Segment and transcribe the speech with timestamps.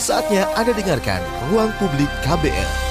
[0.00, 1.20] Saatnya Anda dengarkan
[1.52, 2.89] Ruang Publik KBR.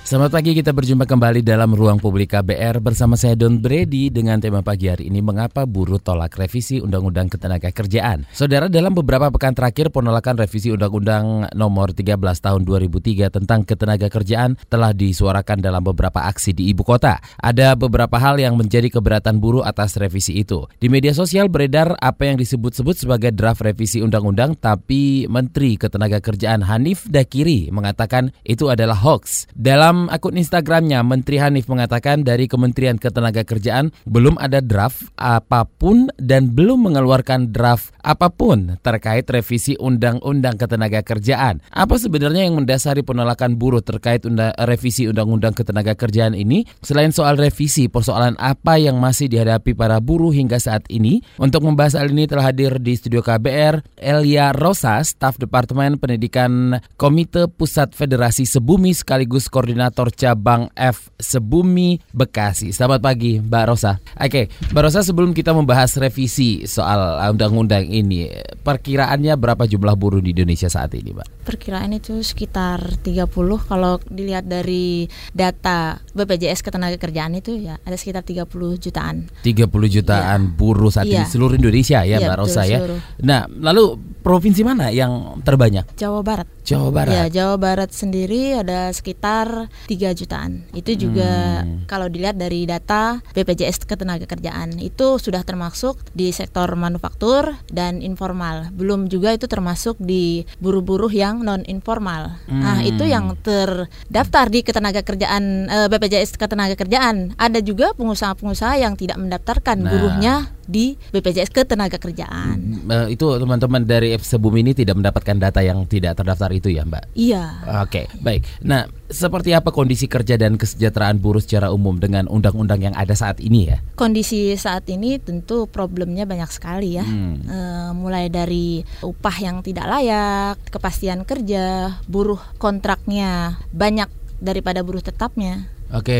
[0.00, 4.64] Selamat pagi, kita berjumpa kembali dalam Ruang Publik KBR bersama saya Don Brady dengan tema
[4.64, 8.24] pagi hari ini Mengapa Buruh Tolak Revisi Undang-Undang Ketenagakerjaan.
[8.32, 14.96] Saudara, dalam beberapa pekan terakhir penolakan revisi Undang-Undang Nomor 13 Tahun 2003 tentang Ketenagakerjaan telah
[14.96, 17.20] disuarakan dalam beberapa aksi di ibu kota.
[17.36, 20.64] Ada beberapa hal yang menjadi keberatan buruh atas revisi itu.
[20.80, 27.04] Di media sosial beredar apa yang disebut-sebut sebagai draft revisi undang-undang tapi Menteri Ketenagakerjaan Hanif
[27.04, 29.44] Dakiri mengatakan itu adalah hoax.
[29.54, 36.54] Dalam akun Instagramnya, Menteri Hanif mengatakan dari Kementerian Ketenagakerjaan belum ada draft apa pun dan
[36.54, 41.60] belum mengeluarkan draft apa pun terkait revisi Undang-Undang Ketenagakerjaan.
[41.74, 46.62] Apa sebenarnya yang mendasari penolakan buruh terkait undang, revisi Undang-Undang Ketenagakerjaan ini?
[46.80, 51.20] Selain soal revisi, persoalan apa yang masih dihadapi para buruh hingga saat ini?
[51.36, 57.50] Untuk membahas hal ini telah hadir di studio KBR Elia Rosa, staf Departemen Pendidikan Komite
[57.50, 62.68] Pusat Federasi Sebumi sekaligus koordinator Koordinator Cabang F Sebumi Bekasi.
[62.68, 63.96] Selamat pagi Mbak Rosa.
[64.20, 68.28] Oke, Mbak Rosa sebelum kita membahas revisi soal undang-undang ini,
[68.60, 71.48] perkiraannya berapa jumlah buruh di Indonesia saat ini, Mbak?
[71.48, 73.24] Perkiraan itu sekitar 30
[73.64, 78.44] kalau dilihat dari data BPJS Ketenagakerjaan itu ya ada sekitar 30
[78.76, 79.32] jutaan.
[79.40, 80.52] 30 jutaan ya.
[80.60, 81.24] buruh saat ya.
[81.24, 82.84] ini seluruh Indonesia ya, ya Mbak Rosa ya.
[83.24, 85.96] Nah, lalu provinsi mana yang terbanyak?
[85.96, 86.59] Jawa Barat.
[86.70, 87.10] Jawa Barat.
[87.10, 90.62] Ya, Jawa Barat sendiri ada sekitar 3 jutaan.
[90.70, 91.90] Itu juga hmm.
[91.90, 98.70] kalau dilihat dari data BPJS Ketenagakerjaan itu sudah termasuk di sektor manufaktur dan informal.
[98.70, 102.38] Belum juga itu termasuk di buruh-buruh yang non informal.
[102.46, 102.62] Nah, hmm.
[102.62, 107.34] Nah, itu yang terdaftar di ketenagakerjaan eh, BPJS Ketenagakerjaan.
[107.34, 109.90] Ada juga pengusaha-pengusaha yang tidak mendaftarkan nah.
[109.90, 110.34] buruhnya
[110.70, 112.86] di BPJS Ketenagakerjaan.
[112.86, 116.84] Hmm, uh, itu teman-teman dari Sebumi ini tidak mendapatkan data yang tidak terdaftar itu ya,
[116.84, 117.16] Mbak?
[117.16, 117.44] Iya.
[117.80, 118.44] Oke, okay, baik.
[118.60, 123.42] Nah, seperti apa kondisi kerja dan kesejahteraan buruh secara umum dengan undang-undang yang ada saat
[123.42, 123.82] ini ya?
[123.98, 127.04] Kondisi saat ini tentu problemnya banyak sekali ya.
[127.04, 127.42] Hmm.
[127.42, 127.58] E,
[127.96, 134.06] mulai dari upah yang tidak layak, kepastian kerja, buruh kontraknya banyak
[134.38, 135.79] daripada buruh tetapnya.
[135.90, 136.18] Oke,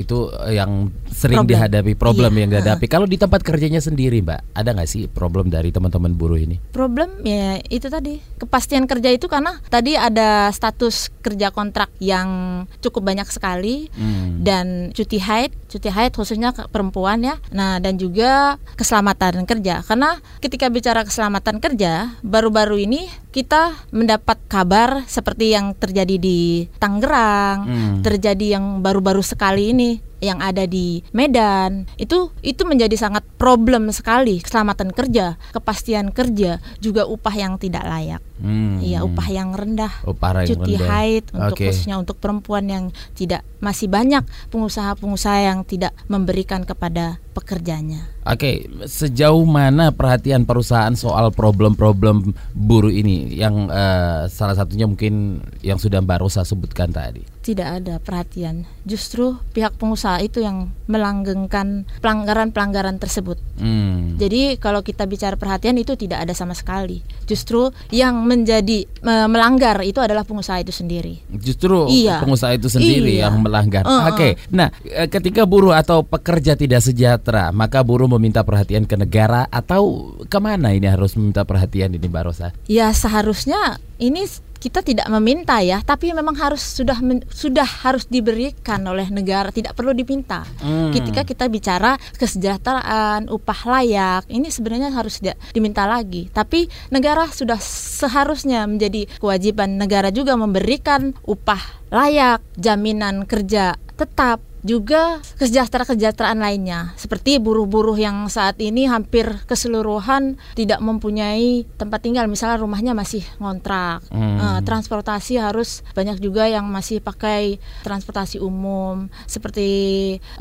[0.00, 1.52] itu yang sering problem.
[1.52, 2.40] dihadapi problem iya.
[2.40, 2.86] yang dihadapi.
[2.88, 6.56] Kalau di tempat kerjanya sendiri, Mbak, ada nggak sih problem dari teman-teman buruh ini?
[6.72, 13.04] Problem ya itu tadi kepastian kerja itu karena tadi ada status kerja kontrak yang cukup
[13.04, 14.40] banyak sekali hmm.
[14.40, 17.36] dan cuti haid, cuti haid khususnya perempuan ya.
[17.52, 25.04] Nah dan juga keselamatan kerja karena ketika bicara keselamatan kerja baru-baru ini kita mendapat kabar
[25.04, 28.00] seperti yang terjadi di Tangerang, hmm.
[28.00, 34.40] terjadi yang baru-baru sekali ini yang ada di Medan itu itu menjadi sangat problem sekali
[34.40, 38.22] keselamatan kerja, kepastian kerja, juga upah yang tidak layak.
[38.36, 38.80] Hmm.
[38.84, 40.88] Iya, upah yang rendah, upah yang cuti rendah.
[40.92, 41.72] haid untuk okay.
[41.72, 42.84] khususnya untuk perempuan yang
[43.16, 48.08] tidak masih banyak pengusaha-pengusaha yang tidak memberikan kepada pekerjanya.
[48.24, 55.76] Oke, sejauh mana perhatian perusahaan soal problem-problem buruh ini yang uh, salah satunya mungkin yang
[55.80, 57.24] sudah Mbak Rosa sebutkan tadi?
[57.44, 58.66] Tidak ada perhatian.
[58.82, 63.38] Justru pihak pengusaha itu yang melanggengkan pelanggaran-pelanggaran tersebut.
[63.58, 64.14] Hmm.
[64.16, 67.02] Jadi kalau kita bicara perhatian itu tidak ada sama sekali.
[67.26, 71.18] Justru yang menjadi melanggar itu adalah pengusaha itu sendiri.
[71.34, 72.22] Justru iya.
[72.22, 73.26] pengusaha itu sendiri iya.
[73.26, 73.82] yang melanggar.
[73.82, 74.14] Uh -uh.
[74.14, 74.38] Oke.
[74.54, 80.14] Nah, eh, ketika buruh atau pekerja tidak sejahtera, maka buruh meminta perhatian ke negara atau
[80.30, 82.54] ke mana ini harus meminta perhatian ini Mbak Rosa?
[82.70, 84.28] Ya seharusnya ini
[84.58, 89.76] kita tidak meminta ya, tapi memang harus sudah men, sudah harus diberikan oleh negara, tidak
[89.76, 90.42] perlu diminta.
[90.60, 90.90] Hmm.
[90.90, 96.28] Ketika kita bicara kesejahteraan, upah layak, ini sebenarnya harus tidak diminta lagi.
[96.32, 105.22] Tapi negara sudah seharusnya menjadi kewajiban negara juga memberikan upah layak, jaminan kerja tetap juga
[105.38, 112.92] kesejahteraan-kesejahteraan lainnya seperti buruh-buruh yang saat ini hampir keseluruhan tidak mempunyai tempat tinggal misalnya rumahnya
[112.92, 114.36] masih ngontrak hmm.
[114.42, 119.70] uh, transportasi harus banyak juga yang masih pakai transportasi umum seperti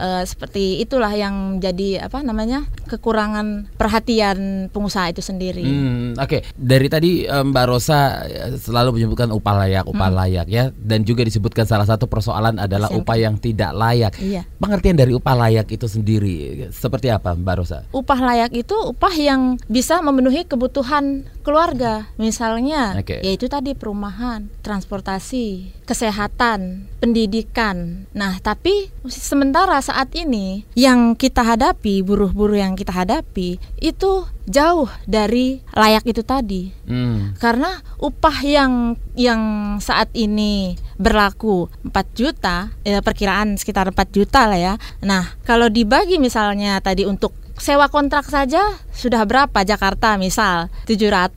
[0.01, 5.61] uh, seperti itulah yang jadi apa namanya kekurangan perhatian pengusaha itu sendiri.
[5.61, 6.41] Hmm, Oke okay.
[6.57, 8.25] dari tadi Mbak Rosa
[8.57, 10.17] selalu menyebutkan upah layak upah hmm.
[10.17, 14.14] layak ya dan juga disebutkan salah satu persoalan adalah upah yang tidak layak.
[14.19, 14.47] Iya.
[14.59, 17.79] Pengertian dari upah layak itu sendiri seperti apa, Mbak Rosa?
[17.91, 22.09] Upah layak itu upah yang bisa memenuhi kebutuhan keluarga.
[22.17, 23.21] Misalnya, Oke.
[23.21, 28.09] yaitu tadi perumahan, transportasi, kesehatan, pendidikan.
[28.17, 34.11] Nah, tapi sementara saat ini yang kita hadapi, buruh-buruh yang kita hadapi itu
[34.45, 36.69] jauh dari layak itu tadi.
[36.85, 37.33] Hmm.
[37.37, 39.41] Karena upah yang yang
[39.81, 44.73] saat ini berlaku 4 juta, ya perkiraan sekitar 4 juta lah ya.
[45.03, 48.61] Nah, kalau dibagi misalnya tadi untuk sewa kontrak saja
[48.91, 51.35] sudah berapa Jakarta misal 700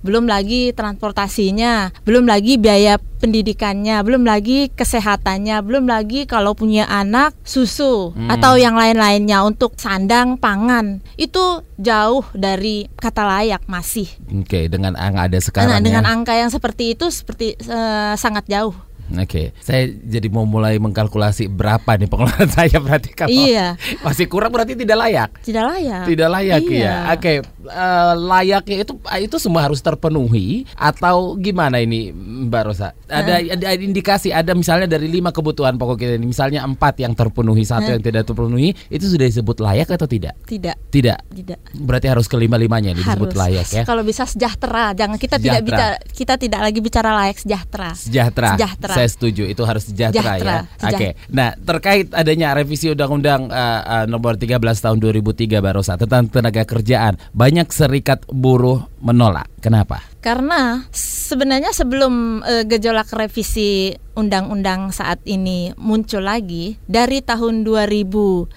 [0.00, 7.32] belum lagi transportasinya belum lagi biaya pendidikannya belum lagi kesehatannya belum lagi kalau punya anak
[7.42, 8.28] susu Hmm.
[8.28, 11.40] atau yang lain-lainnya untuk sandang pangan itu
[11.76, 16.10] jauh dari kata layak masih Oke, dengan angka ada sekarang Nah, dengan ya.
[16.10, 18.72] angka yang seperti itu seperti eh, sangat jauh.
[19.08, 23.78] Oke, saya jadi mau mulai mengkalkulasi berapa nih pengeluaran saya berarti kalau Iya.
[24.00, 25.30] masih kurang berarti tidak layak.
[25.40, 26.04] Tidak layak.
[26.04, 26.82] Tidak layak Iya.
[26.82, 26.94] ya.
[27.12, 32.10] Oke, eh, layaknya itu itu semua harus terpenuhi atau gimana ini
[32.46, 32.90] Mbak Rosa?
[33.06, 37.62] Ada, ada indikasi ada misalnya dari lima kebutuhan pokok kita ini, misalnya empat yang terpenuhi,
[37.62, 40.34] satu yang tidak terpenuhi, itu sudah disebut layak atau tidak?
[40.42, 40.74] Tidak.
[40.90, 41.18] Tidak.
[41.30, 41.58] Tidak.
[41.78, 43.38] Berarti harus kelima limanya disebut Harus.
[43.38, 43.82] layak ya.
[43.84, 45.94] Kalau bisa sejahtera, jangan kita tidak Sejahtera.
[45.94, 47.90] bicara kita tidak lagi bicara layak sejahtera.
[47.94, 48.48] Sejahtera.
[48.56, 48.94] Sejahtera.
[48.96, 50.56] Saya setuju itu harus sejahtera, Sejahtera.
[50.80, 50.88] ya.
[50.88, 51.08] Oke.
[51.28, 57.20] Nah, terkait adanya revisi Undang-Undang eh, eh, Nomor 13 Tahun 2003 Barosa tentang tenaga kerjaan,
[57.36, 59.46] banyak serikat buruh menolak.
[59.62, 60.02] Kenapa?
[60.18, 68.50] Karena sebenarnya sebelum eh, gejolak revisi undang-undang saat ini muncul lagi dari tahun 2013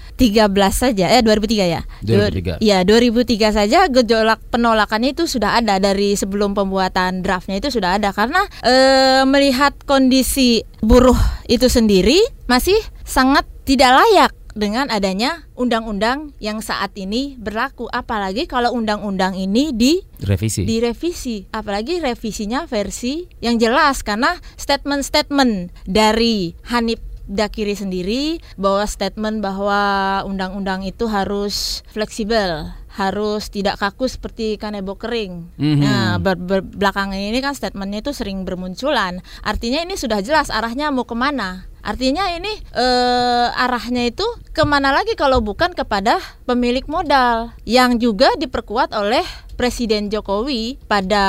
[0.74, 1.82] saja eh 2003 ya.
[2.02, 2.64] 2003.
[2.64, 8.10] Iya, 2003 saja gejolak penolakannya itu sudah ada dari sebelum pembuatan draftnya itu sudah ada
[8.10, 12.18] karena eh, melihat kondisi buruh itu sendiri
[12.50, 19.70] masih sangat tidak layak dengan adanya undang-undang yang saat ini berlaku apalagi kalau undang-undang ini
[19.72, 20.66] di Revisi.
[20.66, 27.00] direvisi apalagi revisinya versi yang jelas karena statement-statement dari Hanif
[27.30, 29.78] Dakiri sendiri bahwa statement bahwa
[30.26, 35.46] undang-undang itu harus fleksibel harus tidak kaku seperti kanebo kering.
[35.56, 35.78] Mhm.
[35.80, 39.22] Nah, ber- ber- belakangan ini kan statementnya itu sering bermunculan.
[39.46, 41.69] Artinya ini sudah jelas arahnya mau ke mana.
[41.82, 48.30] Artinya ini eh, arahnya itu ke mana lagi kalau bukan kepada pemilik modal yang juga
[48.36, 49.24] diperkuat oleh
[49.56, 51.26] Presiden Jokowi pada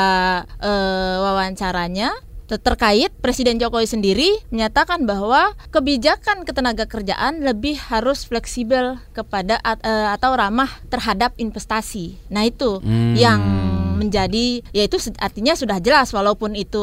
[0.62, 2.11] eh, wawancaranya
[2.50, 10.08] Ter- terkait Presiden Jokowi sendiri menyatakan bahwa kebijakan ketenaga kerjaan lebih harus fleksibel kepada eh,
[10.11, 12.19] atau ramah terhadap investasi.
[12.26, 13.14] Nah itu Hmm.
[13.14, 13.38] yang
[14.00, 16.81] menjadi yaitu artinya sudah jelas walaupun itu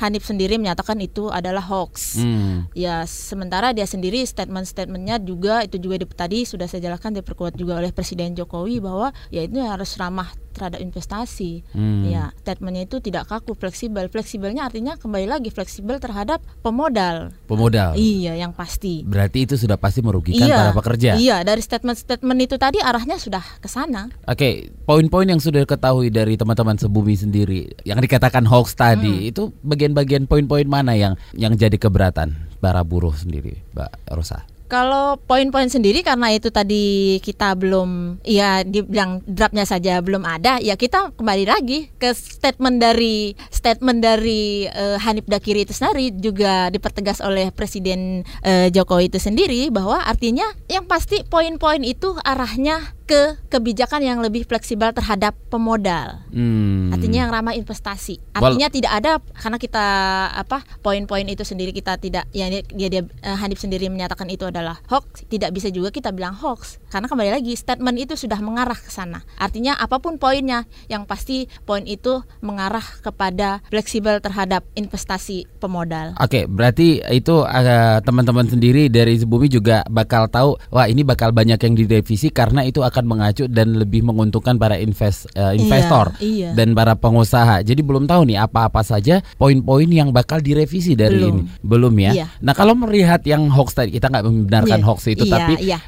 [0.00, 2.16] Hanif sendiri menyatakan itu adalah hoax.
[2.18, 2.64] Hmm.
[2.72, 7.76] Ya sementara dia sendiri statement-statementnya juga itu juga di, tadi sudah saya jelaskan diperkuat juga
[7.76, 11.66] oleh Presiden Jokowi bahwa ya itu harus ramah terhadap investasi.
[11.74, 12.06] Hmm.
[12.06, 14.06] Ya statementnya itu tidak kaku fleksibel.
[14.06, 17.34] Fleksibelnya artinya kembali lagi fleksibel terhadap pemodal.
[17.50, 17.98] Pemodal.
[17.98, 19.02] Iya yang pasti.
[19.02, 21.10] Berarti itu sudah pasti merugikan iya, para pekerja.
[21.18, 24.08] Iya dari statement-statement itu tadi arahnya sudah ke sana.
[24.30, 29.30] Oke, poin-poin yang sudah ketahui dari teman-teman sebumi sendiri yang dikatakan hoax tadi Hmm.
[29.34, 32.30] itu bagian-bagian poin-poin mana yang yang jadi keberatan
[32.62, 34.46] para buruh sendiri, Mbak Rosa?
[34.74, 40.74] Kalau poin-poin sendiri karena itu tadi kita belum ya dibilang draftnya saja belum ada ya
[40.74, 47.22] kita kembali lagi ke statement dari statement dari eh, Hanif Dakiri itu sendiri juga dipertegas
[47.22, 54.00] oleh Presiden eh, Jokowi itu sendiri bahwa artinya yang pasti poin-poin itu arahnya ke kebijakan
[54.00, 56.24] yang lebih fleksibel terhadap pemodal.
[56.32, 56.88] Hmm.
[56.88, 58.16] Artinya yang ramah investasi.
[58.40, 59.86] Wal- Artinya tidak ada karena kita
[60.32, 64.48] apa poin-poin itu sendiri kita tidak ya dia dia, dia eh, Hanif sendiri menyatakan itu
[64.48, 68.78] adalah hoax, tidak bisa juga kita bilang hoax karena kembali lagi statement itu sudah mengarah
[68.78, 69.26] ke sana.
[69.34, 76.14] Artinya apa pun poinnya yang pasti poin itu mengarah kepada fleksibel terhadap investasi pemodal.
[76.22, 81.58] Oke, berarti itu eh, teman-teman sendiri dari Bumi juga bakal tahu, wah ini bakal banyak
[81.58, 86.54] yang direvisi karena itu akan mengacu dan lebih menguntungkan para invest, eh, investor iya.
[86.54, 87.66] dan para pengusaha.
[87.66, 91.34] Jadi belum tahu nih apa-apa saja poin-poin yang bakal direvisi dari Belum.
[91.34, 91.42] ini.
[91.58, 92.12] Belum ya.
[92.14, 92.26] Iya.
[92.38, 95.78] Nah kalau melihat yang hoax tadi, kita nggak membenarkan Iya, hoax itu, iya, tapi iya.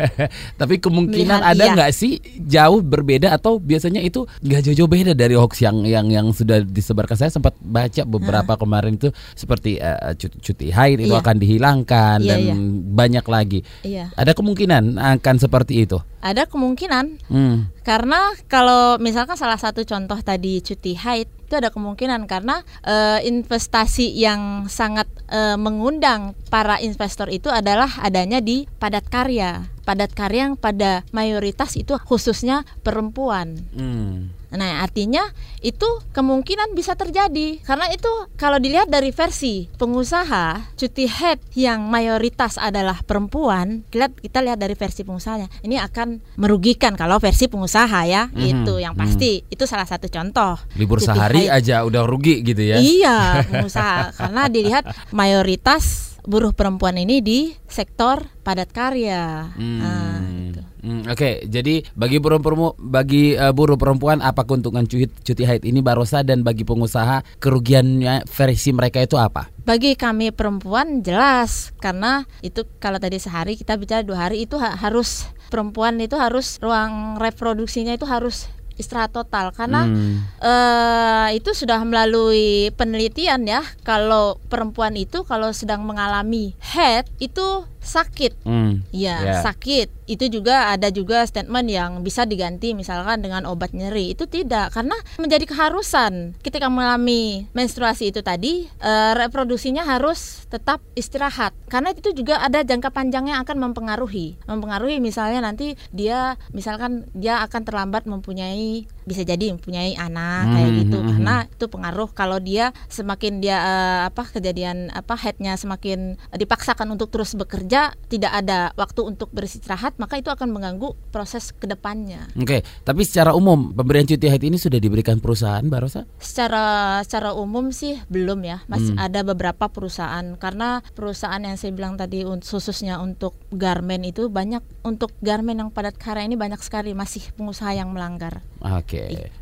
[0.60, 1.74] Tapi kemungkinan Melihat, ada iya.
[1.74, 6.26] nggak sih jauh berbeda atau biasanya itu nggak jauh-jauh beda dari hoax yang yang yang
[6.30, 7.16] sudah disebarkan.
[7.16, 11.20] Saya sempat baca beberapa kemarin itu seperti eh, cuti, cuti haid itu Iya.
[11.20, 12.54] akan dihilangkan Iya, dan iya.
[12.92, 13.60] banyak lagi.
[13.82, 14.14] Iya.
[14.14, 15.98] Ada kemungkinan akan seperti itu.
[16.20, 17.70] Ada kemungkinan Hmm.
[17.86, 24.10] Karena kalau misalkan salah satu contoh tadi cuti haid itu ada kemungkinan karena eh, investasi
[24.18, 29.70] yang sangat eh, mengundang para investor itu adalah adanya di padat karya.
[29.86, 33.54] Padat karya yang pada mayoritas itu khususnya perempuan.
[33.70, 34.34] Hmm.
[34.48, 35.26] Nah, artinya
[35.58, 42.54] itu kemungkinan bisa terjadi karena itu kalau dilihat dari versi pengusaha cuti head yang mayoritas
[42.54, 45.50] adalah perempuan, kita, kita lihat dari versi pengusahanya.
[45.60, 49.42] Ini akan merugikan kalau versi pengusaha ya, Mhm, itu yang pasti.
[49.46, 50.54] Itu salah satu contoh.
[50.74, 51.56] Libur Cuti sehari haid.
[51.62, 52.78] aja udah rugi gitu ya.
[52.78, 53.18] Iya,
[53.50, 59.50] pengusaha karena dilihat mayoritas buruh perempuan ini di sektor padat karya.
[59.54, 59.78] Hmm.
[59.78, 60.62] Nah, gitu.
[60.86, 65.66] Hmm, Oke, jadi bagi buruh peremu- bagi eh, buruh perempuan apa keuntungan cuti, cuti haid
[65.66, 69.50] ini Barosa dan bagi pengusaha kerugiannya versi mereka itu apa?
[69.60, 71.74] Bagi kami perempuan jelas.
[71.76, 76.62] Karena itu kalau tadi sehari kita bicara dua hari itu ha- harus perempuan itu harus
[76.62, 79.50] ruang reproduksinya itu harus istirahat total.
[79.50, 80.22] Karena Hmm.
[80.38, 83.66] eh, itu sudah melalui penelitian ya.
[83.82, 88.82] Kalau perempuan itu kalau sedang mengalami head itu sakit Hmm.
[88.90, 89.34] Ya, Ya.
[89.42, 89.94] sakit.
[90.06, 94.14] Itu juga ada juga statement yang bisa diganti misalkan dengan obat nyeri.
[94.14, 101.54] Itu tidak karena menjadi keharusan ketika mengalami menstruasi itu tadi eh, reproduksinya harus tetap istirahat.
[101.66, 104.38] Karena itu juga ada jangka panjangnya akan mempengaruhi.
[104.46, 110.78] Mempengaruhi misalnya nanti dia misalkan dia akan terlambat mempunyai bisa jadi mempunyai anak kayak Hmm,
[110.82, 110.98] gitu.
[110.98, 115.98] hmm, karena itu pengaruh kalau dia semakin dia eh, apa kejadian apa headnya semakin
[116.28, 121.64] dipaksakan untuk terus bekerja tidak ada waktu untuk beristirahat maka itu akan mengganggu proses ke
[121.64, 126.02] depannya Oke, tapi secara umum pemberian cuti haid ini sudah diberikan perusahaan Barosa?
[126.18, 126.66] secara
[127.00, 129.02] secara umum sih belum ya masih Hmm.
[129.02, 130.24] ada beberapa perusahaan.
[130.36, 135.94] Karena perusahaan yang saya bilang tadi khususnya untuk garmen itu banyak untuk garmen yang padat
[135.94, 138.40] karya ini banyak sekali masih pengusaha yang melanggar.
[138.62, 138.95] Oke,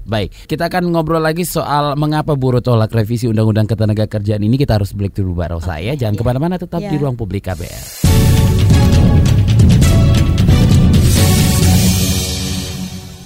[0.04, 0.48] baik.
[0.50, 4.56] Kita akan ngobrol lagi soal mengapa buruh tolak revisi Undang-Undang Ketenagakerjaan ini.
[4.60, 5.96] Kita harus break dulu Barosa ya.
[5.96, 6.20] Jangan iya.
[6.20, 6.90] ke mana-mana, tetap Iya.
[6.92, 8.43] di ruang publik KBR.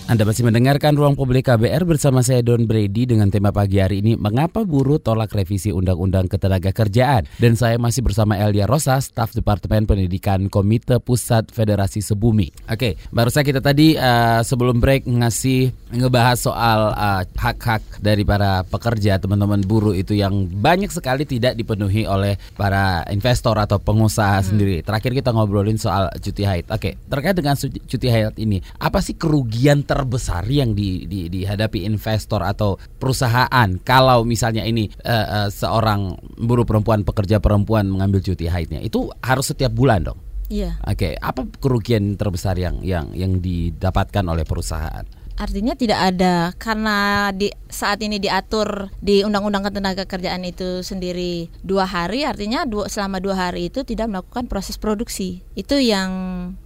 [0.09, 4.17] Anda masih mendengarkan Ruang Publik KBR bersama saya Don Brady dengan tema pagi hari ini
[4.17, 7.29] Mengapa buruh tolak revisi Undang-Undang Ketenagakerjaan?
[7.37, 12.49] Dan saya masih bersama Elia Rosa, staf Departemen Pendidikan Komite Pusat Federasi Sebumi.
[12.73, 19.21] Oke, barusan kita tadi eh, sebelum break ngasih ngebahas soal eh, hak-hak dari para pekerja
[19.21, 24.81] teman-teman buruh itu yang banyak sekali tidak dipenuhi oleh para investor atau pengusaha sendiri.
[24.81, 26.65] Terakhir kita ngobrolin soal cuti haid.
[26.73, 32.47] Oke, terkait dengan cuti haid ini Apa sih kerugian terbesar yang di, di- dihadapi investor
[32.47, 38.79] atau perusahaan kalau misalnya ini eh, eh, seorang buruh perempuan pekerja perempuan mengambil cuti haidnya
[38.79, 40.19] itu harus setiap bulan dong.
[40.47, 45.03] iya Oke, apa kerugian terbesar yang yang yang didapatkan oleh perusahaan?
[45.39, 52.25] Artinya tidak ada karena di saat ini diatur di Undang-Undang Ketenagakerjaan itu sendiri dua hari,
[52.25, 55.47] artinya dua, selama dua hari itu tidak melakukan proses produksi.
[55.55, 56.11] Itu yang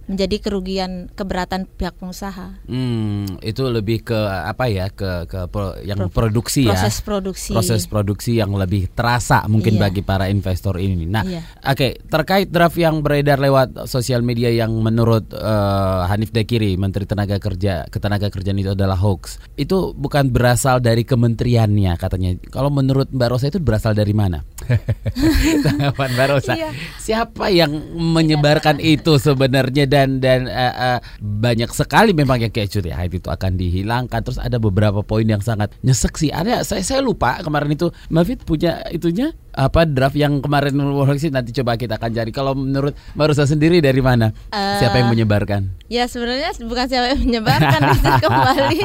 [0.03, 2.59] menjadi kerugian keberatan pihak pengusaha.
[2.65, 6.73] Hmm, itu lebih ke apa ya ke ke pro- yang Pro- produksi ya.
[6.73, 7.51] Proses produksi.
[7.53, 9.81] Proses produksi yang lebih terasa mungkin Iya.
[9.85, 11.05] bagi para investor ini.
[11.05, 11.41] Nah, Iya.
[11.61, 17.37] oke terkait draft yang beredar lewat sosial media yang menurut eh, Hanif Dekiri, Menteri Tenaga
[17.37, 19.43] Kerja, Ketenagakerjaan itu adalah hoax.
[19.59, 22.39] Itu bukan berasal dari kementeriannya katanya.
[22.49, 24.41] Kalau menurut Mbak Rosa itu berasal dari mana?
[25.65, 26.53] Tanggapan Mbak Rosa.
[26.55, 26.69] Iya.
[26.99, 33.13] Siapa yang menyebarkan itu sebenarnya dan dan eh, eh, banyak sekali memang yang kayak haid
[33.13, 34.19] itu akan dihilangkan.
[34.23, 36.31] Terus ada beberapa poin yang sangat nyesek sih.
[36.31, 40.73] Ada saya saya lupa kemarin itu Mafid punya itunya apa draft yang kemarin
[41.21, 42.31] sih nanti coba kita akan cari.
[42.33, 44.33] Kalau menurut Mbak Rosa sendiri dari mana?
[44.49, 45.85] Eh, Siapa yang menyebarkan?
[45.93, 48.79] Ya sebenarnya bukan siapa yang menyebarkan itu kembali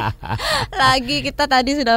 [0.76, 1.96] lagi kita tadi sudah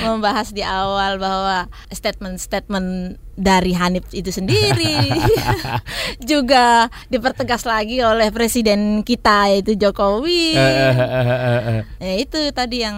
[0.00, 5.12] membahas di awal bahwa statement-statement dari Hanif itu sendiri
[6.30, 10.56] juga dipertegas lagi oleh presiden kita yaitu Jokowi.
[12.00, 12.96] Ya itu tadi yang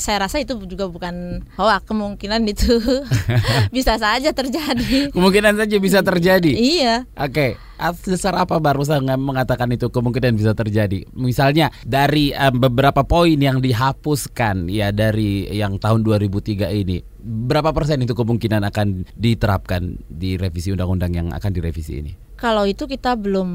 [0.00, 2.78] saya rasa itu juga bukan hoax kemungkinan itu
[3.76, 5.12] bisa saja terjadi.
[5.12, 6.52] Kemungkinan saja bisa terjadi.
[6.52, 7.08] Iya.
[7.16, 11.02] Oke, atas dasar apa barusan mengatakan itu kemungkinan bisa terjadi?
[11.16, 18.02] Misalnya dari em, beberapa poin yang dihapuskan ya dari yang tahun 2003 ini, berapa persen
[18.02, 22.12] itu kemungkinan akan diterapkan di revisi undang-undang yang akan direvisi ini?
[22.42, 23.50] Kalau itu kita belum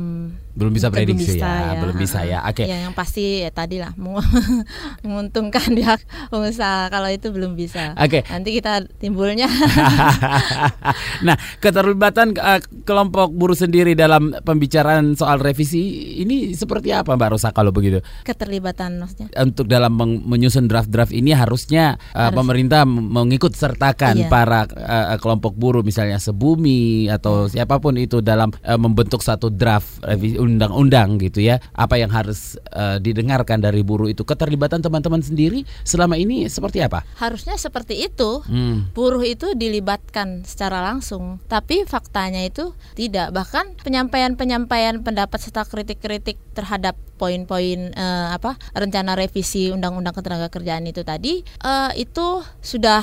[0.57, 1.79] belum bisa belum prediksi bisa, ya, ya.
[1.83, 2.39] belum bisa ya.
[2.47, 2.63] Oke.
[2.65, 4.17] Ya yang pasti ya tadi lah meng-
[5.05, 6.01] menguntungkan pihak
[6.31, 7.93] pengusaha kalau itu belum bisa.
[7.93, 8.25] Oke.
[8.25, 9.45] Nanti kita timbulnya
[11.27, 15.81] nah, keterlibatan eh, kelompok buruh sendiri dalam pembicaraan soal revisi
[16.21, 17.99] ini seperti apa Mbak Rosa kalau begitu?
[18.23, 19.27] keterlibatan maksudnya.
[19.37, 22.35] Untuk dalam menyusun draft-draft ini harusnya eh, Harus.
[22.35, 24.29] pemerintah mengikut sertakan Iya.
[24.31, 27.61] para eh, kelompok buruh misalnya sebumi atau Iya.
[27.61, 31.59] siapa pun itu dalam membentuk satu draft revisi undang-undang gitu ya.
[31.73, 34.23] Apa yang harus eh, didengarkan dari buruh itu?
[34.23, 37.03] Keterlibatan teman-teman sendiri selama ini seperti apa?
[37.17, 38.45] Harusnya seperti itu.
[38.45, 38.89] Hmm.
[38.93, 43.33] Buruh itu dilibatkan secara langsung, tapi faktanya itu tidak.
[43.33, 51.41] Bahkan penyampaian-penyampaian pendapat serta kritik-kritik terhadap poin-poin eh, apa rencana revisi Undang-Undang Ketenagakerjaan itu tadi
[51.41, 53.01] eh, itu sudah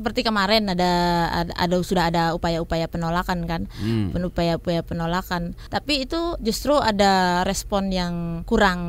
[0.00, 0.92] seperti kemarin ada
[1.28, 3.68] ada, ada- sudah ada upaya-upaya penolakan kan.
[3.76, 4.16] Hmm.
[4.16, 5.52] upaya-upaya penolakan.
[5.68, 8.80] Tapi itu justru ada respon yang kurang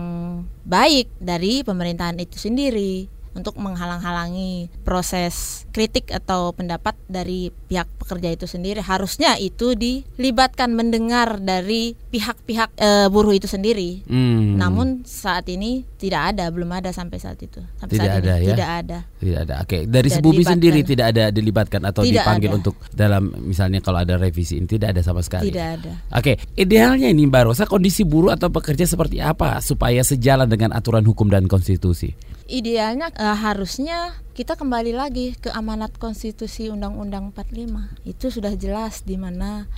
[0.64, 8.44] baik dari pemerintahan itu sendiri untuk menghalang-halangi proses kritik atau pendapat dari pihak pekerja itu
[8.44, 14.60] sendiri harusnya itu dilibatkan mendengar dari pihak-pihak eh, buruh itu sendiri Hmm.
[14.60, 18.44] namun saat ini tidak ada belum ada sampai saat itu sampai Tidak saat ada ini
[18.44, 18.50] ya?
[18.52, 19.54] tidak ada Tidak ada.
[19.62, 22.58] Oke, dari Tidak Sebumi sendiri tidak ada dilibatkan atau Tidak dipanggil ada.
[22.58, 25.54] untuk dalam misalnya kalau ada revisi ini tidak ada sama sekali.
[25.54, 30.50] tidak ada Oke, idealnya ini Mbak Rosa kondisi buruh atau pekerja seperti apa supaya sejalan
[30.50, 32.12] dengan aturan hukum dan konstitusi?
[32.52, 39.16] Idealnya eh, harusnya kita kembali lagi ke amanat konstitusi Undang-Undang 45 itu sudah jelas di
[39.16, 39.72] mana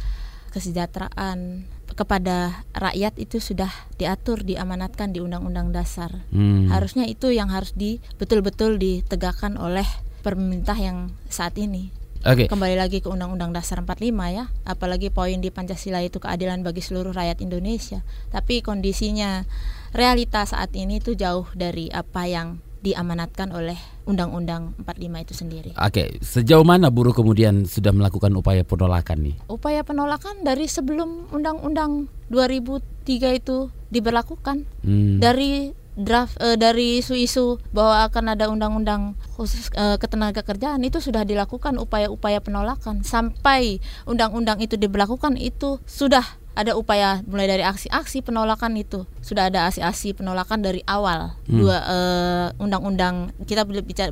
[0.54, 3.70] kesejahteraan kepada rakyat itu sudah
[4.02, 6.26] diatur diamanatkan di Undang-Undang Dasar.
[6.34, 6.74] Hmm.
[6.74, 9.86] harusnya itu yang harus di betul-betul ditegakkan oleh
[10.26, 11.94] pemerintah yang saat ini.
[12.24, 12.48] Oke.
[12.48, 14.48] kembali lagi ke Undang-Undang Dasar 45 ya.
[14.64, 18.00] Apalagi poin di Pancasila itu keadilan bagi seluruh rakyat Indonesia.
[18.32, 19.44] Tapi kondisinya
[19.94, 26.20] realita saat ini itu jauh dari apa yang diamanatkan oleh Undang-Undang 45 itu sendiri Oke,
[26.20, 29.36] sejauh mana buruh kemudian sudah melakukan upaya penolakan nih?
[29.48, 35.24] upaya penolakan dari sebelum Undang-Undang 2003 itu diberlakukan Hmm.
[35.24, 41.78] dari draft eh, dari isu-isu bahwa akan ada undang-undang khusus eh, ketenagakerjaan itu sudah dilakukan
[41.78, 49.06] upaya-upaya penolakan sampai undang-undang itu diberlakukan itu sudah ada upaya mulai dari aksi-aksi penolakan itu.
[49.20, 51.34] Sudah ada aksi-aksi penolakan dari awal.
[51.46, 54.12] Dua eh, undang-undang kita belum bicara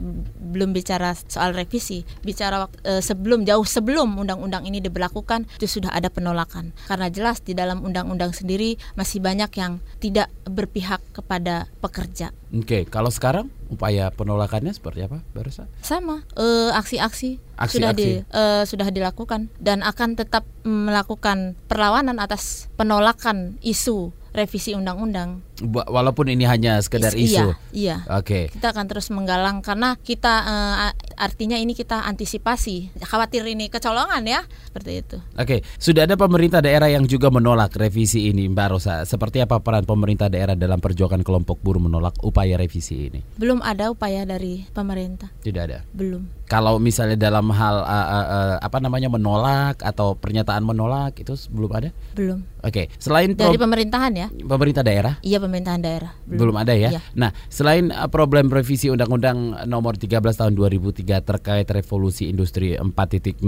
[0.51, 2.03] belum bicara soal revisi.
[2.25, 6.73] Bicara eh, sebelum jauh sebelum undang-undang ini diberlakukan itu sudah ada penolakan.
[6.89, 12.33] Karena jelas di dalam undang-undang sendiri masih banyak yang tidak berpihak kepada pekerja.
[12.51, 15.65] Oke, kalau sekarang upaya penolakannya seperti apa, Mbak Rosa?
[15.79, 18.35] sama eh, aksi-aksi sudah di Aksi-aksi.
[18.35, 26.43] eh, sudah dilakukan dan akan tetap melakukan perlawanan atas penolakan isu revisi undang-undang Walaupun ini
[26.43, 27.53] hanya sekedar Is- isu.
[27.53, 28.49] iya iya Oke.
[28.49, 34.41] kita akan terus menggalang karena kita a- artinya ini kita antisipasi khawatir ini kecolongan ya
[34.65, 39.03] seperti itu Oke, sudah ada pemerintah daerah yang juga menolak revisi ini, Mbak Rosa.
[39.03, 43.19] Seperti apa peran pemerintah daerah dalam perjuangan kelompok buruh menolak upaya revisi ini?
[43.35, 45.79] belum ada upaya dari pemerintah Tidak ada.
[45.91, 51.31] belum Kalau misalnya dalam hal uh, uh, uh, apa namanya menolak atau pernyataan menolak itu
[51.47, 51.89] belum ada?
[52.13, 56.95] belum Oke, selain dari pemerintahan ya pemerintah daerah iya pemerintahan daerah belum ada ya.
[56.95, 57.01] Iya.
[57.11, 63.43] Nah, selain uh, problem revisi Undang-Undang Nomor 13 Tahun 2003 terkait revolusi industri 4.0.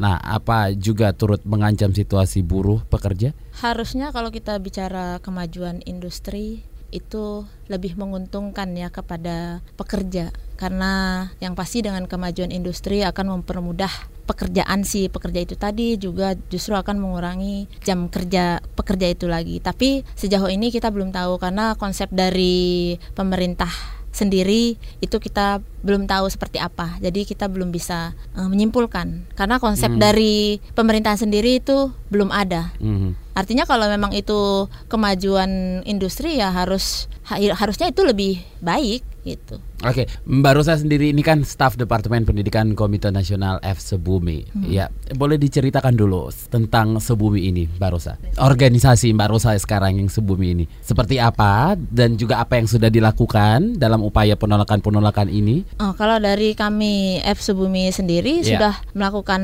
[0.00, 3.36] Nah, apa juga turut mengancam situasi buruh pekerja?
[3.60, 11.82] Harusnya kalau kita bicara kemajuan industri itu lebih menguntungkan ya kepada pekerja karena yang pasti
[11.82, 13.90] dengan kemajuan industri akan mempermudah
[14.30, 19.58] pekerjaan si pekerja itu tadi juga justru akan mengurangi jam kerja pekerja itu lagi.
[19.58, 23.74] Tapi sejauh ini kita belum tahu karena konsep dari pemerintah
[24.12, 27.00] sendiri itu kita belum tahu seperti apa.
[27.02, 32.70] Jadi kita belum bisa eh, menyimpulkan karena konsep dari pemerintahan sendiri itu belum ada.
[32.78, 33.34] Mhm.
[33.34, 39.58] Artinya kalau memang itu kemajuan industri ya harus ha- harusnya itu lebih baik gitu.
[39.82, 44.46] Oke, Mbak Rosa sendiri ini kan staf Departemen Pendidikan Komite Nasional F Sebumi.
[44.70, 48.14] Ya, boleh diceritakan dulu tentang Sebumi ini, Mbak Rosa.
[48.38, 53.74] Organisasi Mbak Rosa sekarang yang Sebumi ini seperti apa dan juga apa yang sudah dilakukan
[53.74, 55.66] dalam upaya penolakan-penolakan ini?
[55.82, 58.46] Oh, kalau dari kami F Subumi sendiri Iya.
[58.54, 59.42] sudah melakukan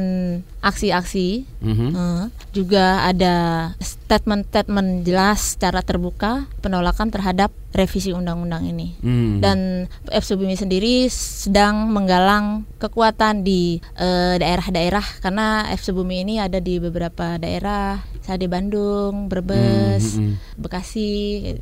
[0.62, 1.88] aksi-aksi Mhm.
[1.94, 2.24] Eh,
[2.54, 3.34] juga ada
[3.82, 8.96] statement-statement jelas secara terbuka penolakan terhadap revisi undang-undang ini.
[9.04, 9.42] Hmm.
[9.42, 9.58] Dan
[10.08, 16.76] F Subumi sendiri sedang menggalang kekuatan di eh, daerah-daerah karena F Subumi ini ada di
[16.76, 21.12] beberapa daerah misalnya di Bandung, Brebes, Hmm, hmm, Bekasi,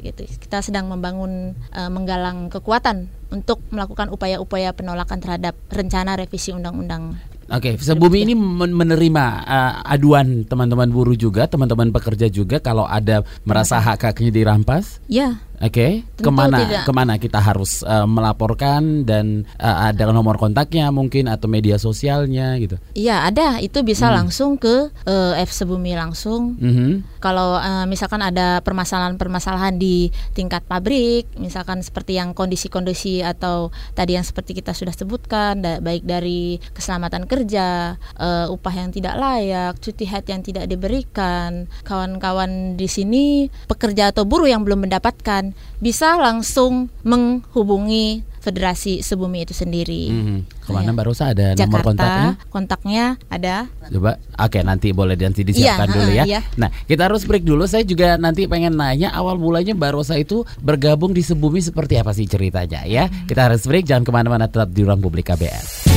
[0.03, 0.27] gitu.
[0.43, 7.15] Kita sedang membangun eh, menggalang kekuatan untuk melakukan upaya-upaya penolakan terhadap rencana revisi undang-undang.
[7.47, 13.23] Oke, sebumi ini men- menerima uh, aduan teman-teman buruh juga, teman-teman pekerja juga kalau ada
[13.47, 14.99] merasa hak haknya dirampas.
[15.07, 16.85] Ya, Oke, Tentu ke mana tidak.
[16.85, 22.61] ke mana kita harus uh, melaporkan dan uh, ada nomor kontaknya mungkin atau media sosialnya
[22.61, 22.77] gitu.
[22.93, 23.57] iya ada.
[23.59, 26.57] Itu bisa langsung ke eh, F Sebumi langsung.
[26.61, 27.19] Mhm.
[27.21, 34.25] Kalau eh, misalkan ada permasalahan-permasalahan di tingkat pabrik, misalkan seperti yang kondisi-kondisi atau tadi yang
[34.25, 40.05] seperti kita sudah sebutkan, da- baik dari keselamatan kerja, eh, upah yang tidak layak, cuti
[40.05, 43.27] haid yang tidak diberikan, kawan-kawan di sini
[43.67, 45.46] pekerja atau buruh yang belum mendapatkan
[45.79, 50.07] bisa langsung menghubungi Federasi Sebumi itu sendiri.
[50.07, 50.39] Mhm.
[50.63, 50.95] Ke mana Iya.
[50.95, 52.31] Mbak Rosa ada nomor Jakarta, kontaknya?
[52.47, 53.55] kontaknya ada.
[53.91, 56.25] Coba, oke nanti boleh nanti disiapkan Iya, dulu ya.
[56.31, 56.41] iya.
[56.55, 57.67] Nah, kita harus break dulu.
[57.67, 62.15] Saya juga nanti pengen nanya awal mulanya Mbak Rosa itu bergabung di Sebumi seperti apa
[62.15, 63.11] sih ceritanya ya.
[63.11, 63.27] Hmm.
[63.27, 65.96] Kita harus break, jangan ke mana-mana tetap di ruang publik KBR.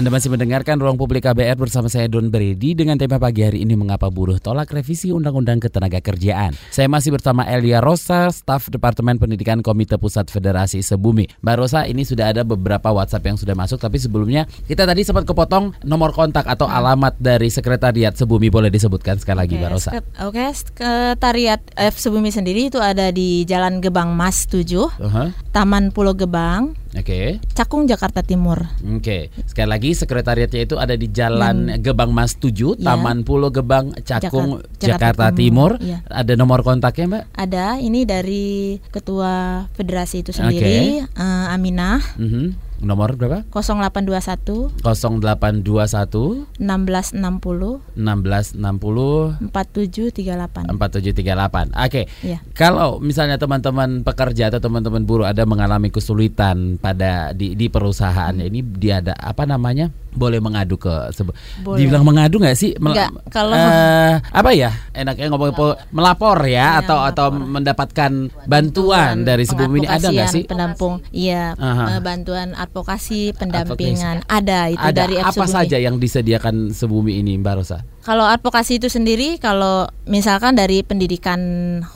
[0.00, 3.76] Anda masih mendengarkan Ruang Publik KBR bersama saya Don Brady dengan tema pagi hari ini
[3.76, 6.56] mengapa buruh tolak revisi Undang-Undang Ketenagakerjaan.
[6.72, 11.28] Saya masih bersama Elia Rosa, staf Departemen Pendidikan Komite Pusat Federasi Sebumi.
[11.44, 15.28] Mbak Rosa, ini sudah ada beberapa WhatsApp yang sudah masuk, tapi sebelumnya kita tadi sempat
[15.28, 20.00] kepotong nomor kontak atau alamat dari Sekretariat Sebumi boleh disebutkan sekali lagi, Mbak Rosa.
[20.24, 25.28] Oke, Sekretariat F Sebumi sendiri itu ada di Jalan Gebang Mas 7, Uh-huh.
[25.52, 27.38] Taman Pulau Gebang, Oke.
[27.54, 28.66] Cakung, Jakarta Timur.
[28.82, 32.90] Oke, sekali lagi sekretariatnya itu ada di Jalan Gebang Mas 7, Ya.
[32.90, 35.78] Taman Pulau Gebang, Cakung, Jakarta- Jakarta, Timur.
[35.78, 35.98] Timur, iya.
[36.10, 37.24] Ada nomor kontaknya, Mbak?
[37.30, 42.69] Ada ini dari Ketua Federasi itu sendiri, eh, Aminah, Mhm.
[42.80, 43.44] Nomor berapa?
[43.52, 50.72] 0821 0821 1660 1660 4738.
[50.72, 51.76] 4738.
[51.76, 52.02] Oke.
[52.24, 52.40] Iya.
[52.56, 58.60] Kalau misalnya teman-teman pekerja atau teman-teman buruh ada mengalami kesulitan pada di di perusahaannya ini
[58.64, 59.92] dia ada apa namanya?
[60.10, 61.78] Boleh mengadu ke sebu- Boleh.
[61.80, 62.74] Dibilang mengadu nggak sih?
[62.76, 64.70] Mel- Nggak, kalau- eh, apa ya?
[64.90, 68.10] Enaknya ngomong po- melapor ya Iya, atau atau mendapatkan
[68.44, 70.42] bantuan dari sebelum ini ada nggak pengadvokasian, sih?
[70.44, 77.18] Penampung, iya, eh, bantuan advokasi, pendampingan ada itu ada dari apa saja yang disediakan sebumi
[77.18, 77.78] ini, Mbak Rosa?
[78.00, 81.40] Kalau advokasi itu sendiri, kalau misalkan dari pendidikan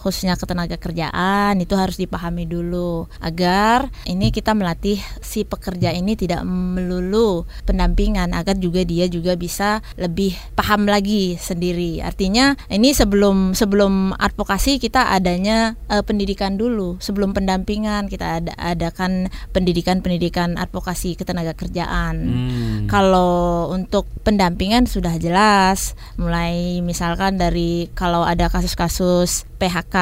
[0.04, 6.44] khususnya ketenaga kerjaan itu harus dipahami dulu agar ini kita melatih si pekerja ini tidak
[6.46, 12.04] melulu pendampingan agar juga dia juga bisa lebih paham lagi sendiri.
[12.04, 19.32] Artinya ini sebelum sebelum advokasi kita adanya eh, pendidikan dulu, sebelum pendampingan kita ada adakan
[19.56, 22.14] pendidikan-pendidikan advokasi ketenaga kerjaan.
[22.28, 22.86] Hmm.
[22.92, 29.96] Kalau untuk pendampingan sudah jelas, mulai misalkan dari kalau ada kasus-kasus PHK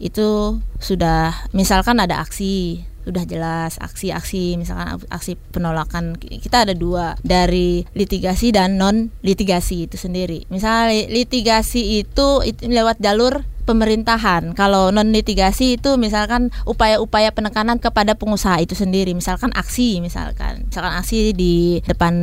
[0.00, 7.88] itu sudah misalkan ada aksi sudah jelas aksi-aksi misalkan aksi penolakan kita ada dua dari
[7.96, 10.44] litigasi dan non litigasi itu sendiri.
[10.52, 14.56] Misalnya litigasi itu, itu lewat jalur pemerintahan.
[14.56, 20.96] Kalau non litigasi itu misalkan upaya-upaya penekanan kepada pengusaha itu sendiri, misalkan aksi misalkan, misalkan
[20.96, 22.14] aksi di depan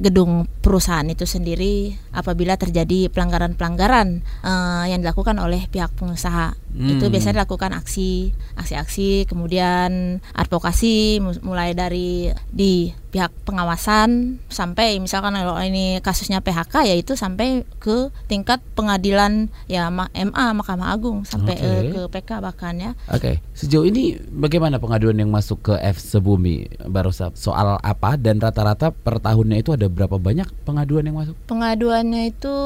[0.00, 6.56] gedung perusahaan itu sendiri apabila terjadi pelanggaran-pelanggaran eh, yang dilakukan oleh pihak pengusaha.
[6.78, 7.12] Itu Hmm.
[7.12, 15.56] biasanya dilakukan aksi, aksi-aksi, kemudian advokasi mu- mulai dari di pihak pengawasan sampai misalkan kalau
[15.64, 21.64] ini kasusnya PHK yaitu sampai ke tingkat pengadilan ya ma- MA Mahkamah Agung sampai Oke.
[21.64, 22.92] eh, ke PK bahkan ya.
[23.08, 27.26] Oke, sejauh ini bagaimana pengaduan yang masuk ke F Sebumi, Mbak Rosa?
[27.32, 31.34] Soal apa dan rata-rata per tahunnya itu ada berapa banyak pengaduan yang masuk?
[31.48, 32.56] Pengaduannya itu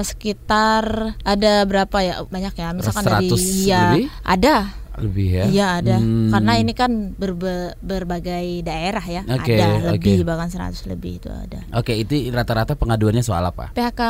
[0.00, 4.06] sekitar ada berapa ya banyak ya misalkan dari 100 ya lebih?
[4.24, 4.54] ada
[4.94, 5.44] Lebih ya?
[5.46, 6.28] Iya ada, Hmm.
[6.28, 10.26] karena ini kan berbe- berbagai daerah ya, Oke, ada lebih oke.
[10.26, 11.64] bahkan 100 lebih itu ada.
[11.72, 13.72] Oke, itu rata-rata pengaduannya soal apa?
[13.72, 14.02] PHK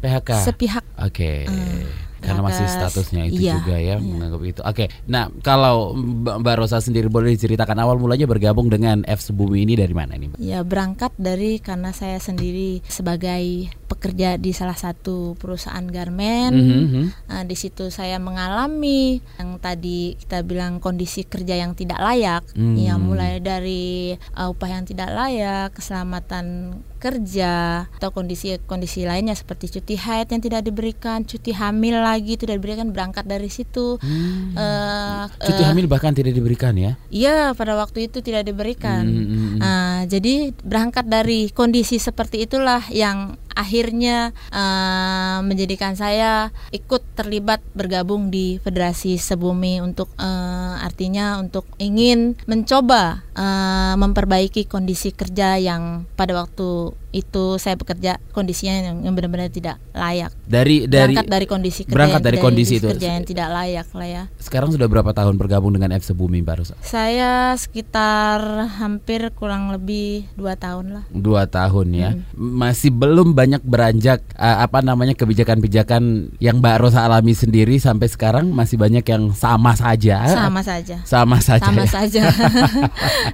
[0.00, 0.30] PHK.
[0.42, 1.44] sepihak Oke.
[1.44, 3.96] Hmm, Karena masih statusnya itu iya, juga ya iya.
[3.96, 4.60] menganggap itu.
[4.60, 4.84] Oke.
[5.06, 9.72] Nah, kalau Mbak Mbak Rosa sendiri boleh diceritakan awal mulanya bergabung dengan F Sebumi ini
[9.72, 10.38] dari mana nih, Mbak?
[10.38, 16.54] ya berangkat dari karena saya sendiri sebagai pekerja di salah satu perusahaan garmen.
[16.54, 17.04] Mhm, mhm.
[17.26, 22.78] Nah, di situ saya mengalami yang tadi kita bilang kondisi kerja yang tidak layak, Hmm.
[22.78, 29.96] ya mulai dari uh, upah yang tidak layak, keselamatan kerja atau kondisi-kondisi lainnya seperti cuti
[29.96, 33.96] haid yang tidak diberikan, cuti hamil lagi tidak diberikan berangkat dari situ.
[33.98, 34.52] Hmm.
[34.52, 37.00] Eh, Cuti eh, hamil bahkan tidak diberikan ya?
[37.08, 39.08] Iya, pada waktu itu tidak diberikan.
[39.08, 39.58] Hmm, hmm, hmm.
[39.64, 48.32] Nah, jadi berangkat dari kondisi seperti itulah yang akhirnya eh, menjadikan saya ikut terlibat bergabung
[48.32, 56.32] di Federasi Sebumi untuk eh, artinya untuk ingin mencoba eh, memperbaiki kondisi kerja yang pada
[56.32, 60.30] waktu itu saya bekerja kondisinya yang, yang benar-benar tidak layak.
[60.46, 62.86] Dari dari berangkat dari kondisi kerja berangkat yang- dari kondisi itu.
[62.86, 64.22] kerja yang tidak layak lah ya.
[64.38, 66.74] Sekarang sudah berapa tahun bergabung dengan F Sebumi Mbak Rosa?
[66.86, 71.04] Saya sekitar hampir kurang lebih dua tahun lah.
[71.10, 72.22] Dua tahun ya, Hmm.
[72.62, 78.54] masih belum banyak beranjak eh, apa namanya kebijakan-kebijakan yang Mbak Rosa alami sendiri sampai sekarang
[78.54, 80.22] masih banyak yang sama saja.
[80.30, 80.96] Sama saja.
[81.02, 81.66] sama saja.
[81.66, 81.90] Sama ya?
[81.90, 82.22] saja.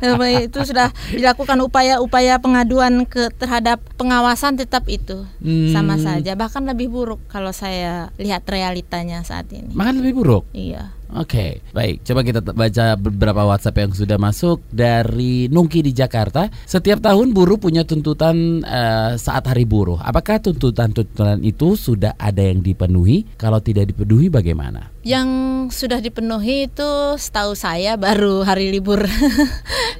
[0.46, 5.74] itu sudah dilakukan upaya-upaya pengaduan ke terhadap pengawasan tetap itu Hmm.
[5.74, 6.38] sama saja.
[6.38, 9.74] Bahkan lebih buruk kalau saya lihat realitanya saat ini.
[9.74, 10.44] Makan lebih buruk.
[10.54, 10.94] Iya.
[11.14, 12.02] Oke, baik.
[12.02, 16.50] Coba kita baca beberapa WhatsApp yang sudah masuk dari Nungki di Jakarta.
[16.66, 20.02] Setiap tahun buruh punya tuntutan eh, saat hari buruh.
[20.02, 23.38] Apakah tuntutan-tuntutan itu sudah ada yang dipenuhi?
[23.38, 24.90] Kalau tidak dipenuhi bagaimana?
[25.06, 25.28] Yang
[25.70, 29.06] sudah dipenuhi itu setahu saya baru hari libur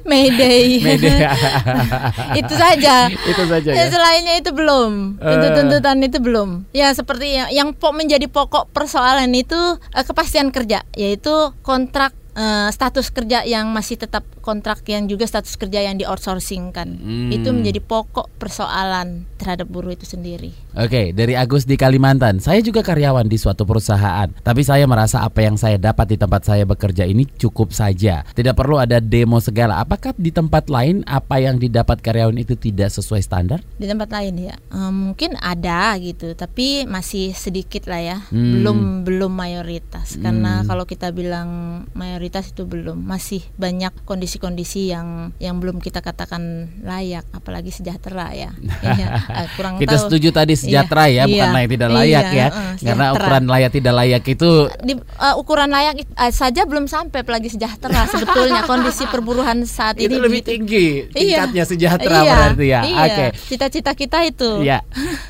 [0.03, 0.83] May Day.
[0.83, 1.23] Mayday.
[2.43, 3.07] itu saja.
[3.07, 3.77] Itu saja ya.
[3.79, 5.23] Ya, selainnya itu belum.
[5.23, 5.55] Eh.
[5.55, 6.67] Tuntutan itu belum.
[6.75, 13.09] Ya seperti yang, yang menjadi pokok persoalan itu eh, kepastian kerja, yaitu kontrak eh, status
[13.09, 17.01] kerja yang masih tetap kontrak yang juga status kerja yang di outsourcing kan.
[17.01, 17.33] Hmm.
[17.33, 20.53] Itu menjadi pokok persoalan terhadap buruh itu sendiri.
[20.77, 22.37] Oke, dari Agus di Kalimantan.
[22.37, 26.45] Saya juga karyawan di suatu perusahaan, tapi saya merasa apa yang saya dapat di tempat
[26.45, 28.21] saya bekerja ini cukup saja.
[28.37, 29.81] Tidak perlu ada demo segala.
[29.81, 33.65] Apakah di tempat lain apa yang didapat karyawan itu tidak sesuai standar?
[33.81, 38.61] Di tempat lain ya, eh, mungkin ada gitu, tapi masih sedikit lah ya, Hmm.
[38.61, 40.21] belum belum mayoritas.
[40.21, 40.69] Karena Hmm.
[40.69, 41.49] kalau kita bilang
[41.97, 46.43] mayoritas itu belum, masih banyak kondisi-kondisi yang yang belum kita katakan
[46.81, 48.51] layak, apalagi sejahtera ya.
[48.87, 50.05] Iya, eh, kurang Kita tahu.
[50.07, 51.55] setuju tadi sejahtera ya, Iya, bukan iya.
[51.55, 52.47] layak tidak layak Iya, ya.
[52.47, 53.15] eh, Karena sejahtera.
[53.15, 58.07] ukuran layak tidak layak itu di eh, ukuran layak eh, saja belum sampai apalagi sejahtera
[58.07, 60.51] sebetulnya kondisi perburuhan saat itu ini lebih begitu.
[60.51, 61.47] tinggi Iya.
[61.47, 62.81] tingkatnya sejahtera Iya, berarti ya.
[62.83, 63.05] Iya.
[63.05, 63.27] Oke.
[63.47, 64.51] Cita-cita kita itu.
[64.61, 64.81] Ya,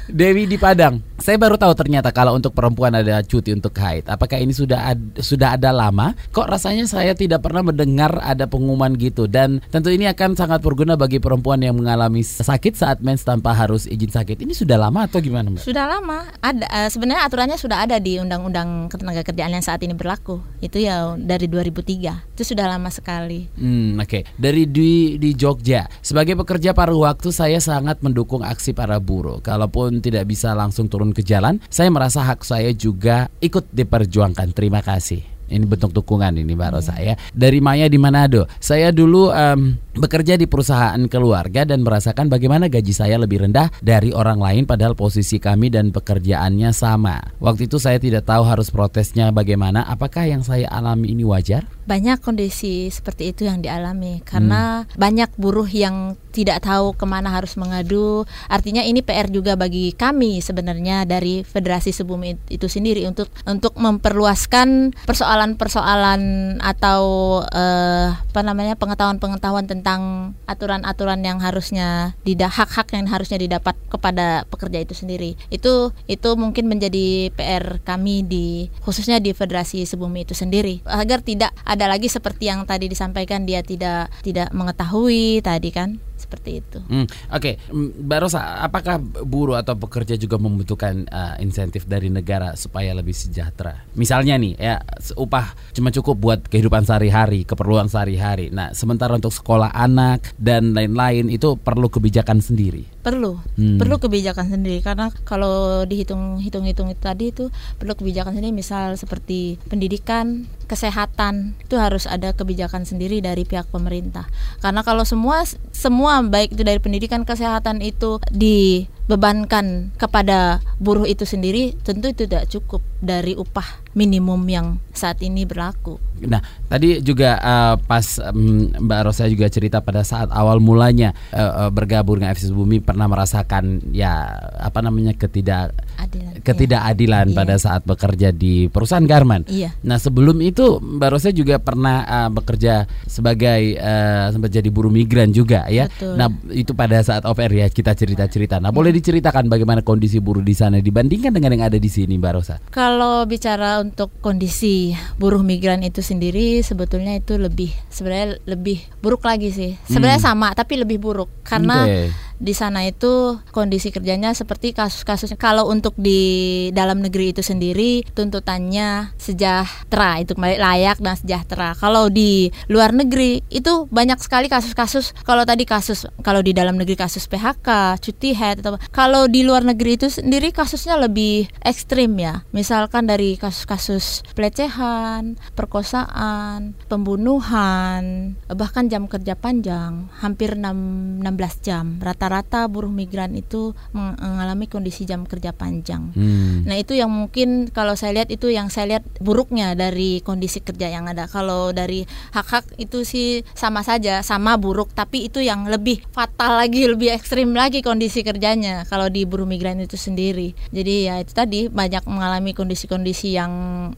[0.06, 1.02] Dewi di Padang.
[1.16, 4.06] Saya baru tahu ternyata kalau untuk perempuan ada cuti untuk haid.
[4.06, 6.14] Apakah ini sudah ad- sudah ada lama?
[6.28, 9.28] Kok rasanya saya tidak pernah mendengar ada pengumuman gitu.
[9.28, 13.84] Dan tentu ini akan sangat berguna bagi perempuan yang mengalami sakit saat mens tanpa harus
[13.84, 14.42] izin sakit.
[14.42, 15.62] Ini sudah lama atau gimana, Mbak?
[15.66, 20.40] Sudah lama ada eh, sebenarnya aturannya sudah ada di Undang-Undang Ketenagakerjaan yang saat ini berlaku.
[20.62, 22.34] Itu ya dari 2003.
[22.38, 23.50] Itu sudah lama sekali.
[23.58, 24.24] Hmm, oke.
[24.38, 29.42] Dari di di Jogja, sebagai pekerja paruh waktu saya sangat mendukung aksi para buruh.
[29.42, 34.54] Kalaupun tidak bisa langsung turun ke jalan, saya merasa hak saya juga ikut diperjuangkan.
[34.56, 35.35] Terima kasih.
[35.46, 37.14] Ini bentuk dukungan ini Mbak Rosa ya.
[37.30, 38.50] Dari Maya di Manado.
[38.58, 44.10] Saya dulu em, bekerja di perusahaan keluarga dan merasakan bagaimana gaji saya lebih rendah dari
[44.10, 47.22] orang lain padahal posisi kami dan pekerjaannya sama.
[47.38, 49.86] Waktu itu saya tidak tahu harus protesnya bagaimana.
[49.86, 51.75] Apakah yang saya alami ini wajar?
[51.86, 57.56] Banyak kondisi seperti itu yang dialami karena banyak buruh yang tidak tahu ke mana harus
[57.56, 58.28] mengadu.
[58.52, 64.92] Artinya ini PR juga bagi kami sebenarnya dari Federasi Sebumi itu sendiri untuk untuk memperluaskan
[65.08, 66.20] persoalan-persoalan
[66.60, 67.02] atau
[67.48, 74.84] eh, apa namanya pengetahuan-pengetahuan tentang aturan-aturan yang harusnya tidak hak-hak yang harusnya didapat kepada pekerja
[74.84, 75.40] itu sendiri.
[75.48, 81.56] Itu itu mungkin menjadi PR kami di khususnya di Federasi Sebumi itu sendiri agar tidak
[81.64, 86.78] ada lagi seperti yang tadi disampaikan dia tidak tidak mengetahui tadi kan seperti itu.
[86.88, 92.56] Hmm, Oke, mm, Mbak Rosa, apakah buruh atau pekerja juga membutuhkan uh, insentif dari negara
[92.56, 93.84] supaya lebih sejahtera?
[93.94, 94.80] Misalnya nih, ya
[95.14, 98.48] upah cuma cukup buat kehidupan sehari-hari, keperluan sehari-hari.
[98.48, 102.88] Nah, sementara untuk sekolah anak dan lain-lain itu perlu kebijakan sendiri.
[103.04, 103.78] Perlu Hmm.
[103.78, 107.48] perlu kebijakan sendiri karena kalau dihitung hitung-hitung itu tadi itu
[107.78, 114.26] perlu kebijakan sendiri misal seperti pendidikan, kesehatan itu harus ada kebijakan sendiri dari pihak pemerintah.
[114.62, 115.42] Karena kalau semua
[115.74, 122.26] semua baik itu dari pendidikan kesehatan itu di bebankan kepada buruh itu sendiri tentu itu
[122.26, 126.02] tidak cukup dari upah minimum yang saat ini berlaku.
[126.26, 128.02] Nah, tadi juga uh, pas
[128.34, 133.06] um, Mbak Rosa juga cerita pada saat awal mulanya uh, bergabung dengan FSS Bumi pernah
[133.06, 134.26] merasakan ya
[134.58, 137.36] apa namanya ketidak Adilan, ketidakadilan iya.
[137.36, 139.48] pada saat bekerja di perusahaan garment.
[139.48, 139.72] Iya.
[139.82, 145.32] Nah, sebelum itu Mbak Rosa juga pernah uh, bekerja sebagai uh, sempat jadi buruh migran
[145.32, 145.88] juga ya.
[145.88, 146.14] Betul.
[146.20, 148.60] Nah, itu pada saat off air ya kita cerita-cerita.
[148.60, 152.32] Nah, boleh diceritakan bagaimana kondisi buruh di sana dibandingkan dengan yang ada di sini Mbak
[152.36, 152.56] Rosa?
[152.70, 159.48] Kalau bicara untuk kondisi buruh migran itu sendiri sebetulnya itu lebih sebenarnya lebih buruk lagi
[159.50, 159.72] sih.
[159.88, 162.12] Sebenarnya sama tapi lebih buruk karena Oke.
[162.36, 169.16] Di sana itu kondisi kerjanya seperti kasus-kasus kalau untuk di dalam negeri itu sendiri tuntutannya
[169.16, 171.72] sejahtera itu layak dan sejahtera.
[171.76, 176.96] Kalau di luar negeri itu banyak sekali kasus-kasus kalau tadi kasus kalau di dalam negeri
[176.96, 182.44] kasus PHK, cuti head atau kalau di luar negeri itu sendiri kasusnya lebih ekstrim ya.
[182.52, 191.98] Misalkan dari kasus-kasus pelecehan, perkosaan, pembunuhan, bahkan jam kerja panjang, hampir 6, 16 jam.
[192.26, 196.10] Rata-rata buruh migran itu mengalami kondisi jam kerja panjang.
[196.10, 196.66] Hmm.
[196.66, 200.90] Nah, itu yang mungkin kalau saya lihat itu yang saya lihat buruknya dari kondisi kerja
[200.90, 201.30] yang ada.
[201.30, 202.02] Kalau dari
[202.34, 207.54] hak-hak itu sih sama saja, sama buruk, tapi itu yang lebih fatal lagi, lebih ekstrim
[207.54, 210.58] lagi kondisi kerjanya kalau di buruh migran itu sendiri.
[210.74, 213.52] Jadi ya itu tadi banyak mengalami kondisi-kondisi yang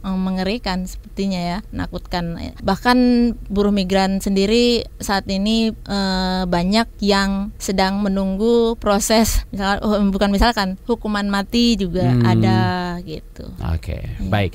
[0.05, 2.37] eh, mengerikan sepertinya ya, menakutkan.
[2.61, 2.99] Bahkan
[3.49, 8.18] buruh migran sendiri saat ini eh, banyak yang sedang menunggu
[8.77, 12.25] proses misalkan oh, bukan misalkan hukuman mati juga Hmm.
[12.25, 12.59] ada
[13.03, 13.47] gitu.
[13.71, 14.29] Oke, Iya.
[14.29, 14.53] baik.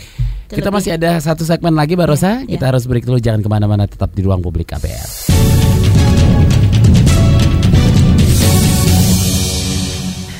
[0.47, 2.49] Itu Kita lebih- masih ada satu segmen lagi, Mbak Iya, iya.
[2.55, 5.72] Kita harus break dulu, jangan ke mana-mana, tetap di ruang publik KBR.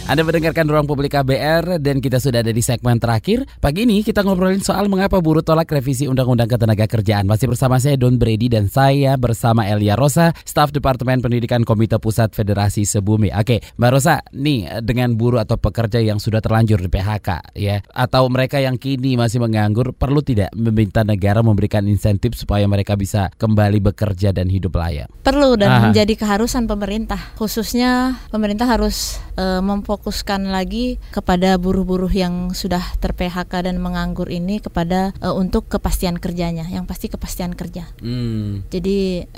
[0.03, 3.47] Anda mendengarkan Ruang Publik KBR dan kita sudah ada di segmen terakhir.
[3.63, 7.23] Pagi ini kita ngobrolin soal mengapa buruh tolak revisi Undang-Undang Ketenagakerjaan.
[7.23, 12.35] Masih bersama saya Don Brady dan saya bersama Elia Rosa, staf Departemen Pendidikan Komite Pusat
[12.35, 13.31] Federasi Sebumi.
[13.31, 18.27] Oke, Mbak Rosa, nih dengan buruh atau pekerja yang sudah terlanjur di PHK ya, atau
[18.27, 23.79] mereka yang kini masih menganggur, perlu tidak meminta negara memberikan insentif supaya mereka bisa kembali
[23.79, 25.07] bekerja dan hidup layak?
[25.23, 25.81] perlu dan Aha.
[25.89, 29.63] menjadi keharusan pemerintah khususnya pemerintah harus eh,
[29.93, 36.17] memfokuskan lagi kepada buruh-buruh yang sudah ter PHK dan menganggur ini kepada eh, untuk kepastian
[36.17, 38.65] kerjanya yang pasti kepastian kerja Hmm.
[38.67, 39.29] jadi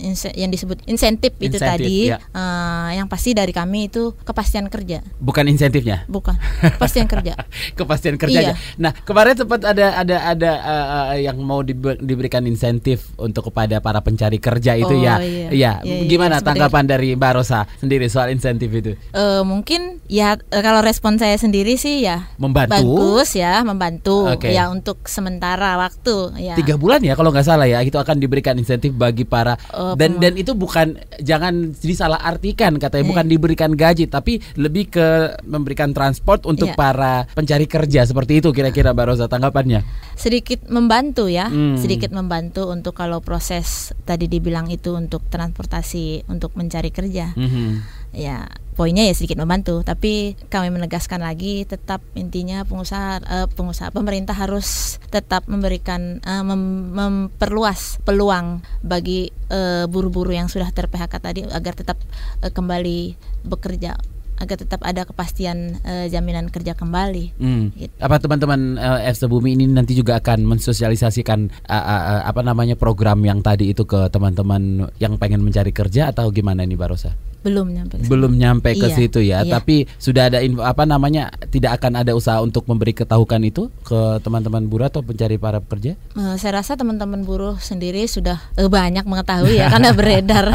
[0.00, 2.22] inse- yang disebut insentif itu tadi ya.
[2.22, 6.06] eh, yang pasti dari kami itu kepastian kerja Bukan insentifnya?
[6.06, 6.38] bukan
[6.70, 7.34] kepastian kerja
[7.74, 8.54] kepastian kerjanya.
[8.54, 8.78] Iya.
[8.78, 13.80] Nah kemarin sempat ada ada ada uh, uh, yang mau dibe- diberikan insentif untuk kepada
[13.80, 15.18] para pencari kerja itu Oh, ya.
[15.18, 15.48] iya.
[15.50, 15.50] Iya.
[15.50, 18.92] Iya, iya, Gimana seperti- tanggapan dari Mbak Rosa sendiri soal insentif itu?
[18.94, 22.76] Eh, mungkin ya eh, kalau respon saya sendiri sih ya Membantu.
[22.76, 24.48] bagus ya membantu Oke.
[24.48, 28.52] ya untuk sementara waktu ya Tiga bulan ya kalau nggak salah ya itu akan diberikan
[28.54, 33.10] insentif bagi para Oh, dan dan itu bukan jangan disalah artikan katanya Eh.
[33.10, 35.08] bukan diberikan gaji tapi lebih ke
[35.42, 36.76] memberikan transport untuk Iya.
[36.76, 39.82] para pencari kerja seperti itu kira-kira Mbak Rosa tanggapannya.
[40.14, 41.74] sedikit membantu ya, Hmm.
[41.74, 47.34] sedikit membantu untuk kalau proses tadi dibilang itu untuk transportasi untuk mencari kerja.
[47.34, 47.82] Mhm.
[48.14, 54.34] Ya, poinnya ya sedikit membantu, tapi kami menegaskan lagi tetap intinya pengusaha eh, pengusaha pemerintah
[54.34, 61.40] harus tetap memberikan eh, mem- memperluas peluang bagi eh, buruh-buruh yang sudah ter PHK tadi
[61.46, 61.96] agar tetap
[62.42, 63.14] eh, kembali
[63.46, 63.94] bekerja,
[64.42, 67.38] agar tetap ada kepastian eh, jaminan kerja kembali.
[67.38, 67.70] Hmm.
[67.78, 67.94] Gitu.
[68.02, 72.74] Apa teman-teman uh, FC Bumi ini nanti juga akan mensosialisasikan uh, uh, uh, apa namanya
[72.74, 77.33] program yang tadi itu ke teman-teman yang pengen mencari kerja atau gimana ini Mbak Rosa?
[77.44, 78.00] Belum nyampe.
[78.08, 79.52] Belum nyampe ke Iya, situ ya, iya.
[79.52, 84.18] tapi sudah ada info apa namanya tidak akan ada usaha untuk memberi ketahukan itu ke
[84.24, 85.92] teman-teman buruh atau pencari para pekerja?
[86.16, 90.46] Eh, saya rasa teman-teman buruh sendiri sudah eh, banyak mengetahui ya karena beredar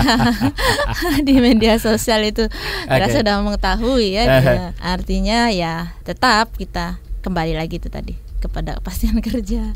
[1.27, 2.49] di media sosial itu.
[2.89, 3.19] Saya rasa Oke.
[3.21, 4.23] sudah mengetahui ya.
[4.25, 4.39] Ya,
[4.97, 9.75] Artinya ya tetap kita kembali lagi itu tadi kepada kepastian kerja.